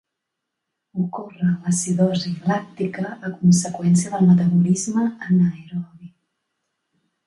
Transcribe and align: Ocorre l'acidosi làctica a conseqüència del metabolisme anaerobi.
Ocorre 1.03 1.43
l'acidosi 1.65 2.33
làctica 2.53 3.05
a 3.29 3.33
conseqüència 3.37 4.17
del 4.17 4.27
metabolisme 4.33 5.09
anaerobi. 5.31 6.15